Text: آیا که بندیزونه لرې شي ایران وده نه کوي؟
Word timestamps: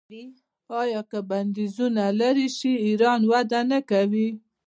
آیا 0.81 1.01
که 1.09 1.19
بندیزونه 1.29 2.03
لرې 2.19 2.47
شي 2.57 2.73
ایران 2.87 3.21
وده 3.31 3.59
نه 3.71 3.79
کوي؟ 3.89 4.27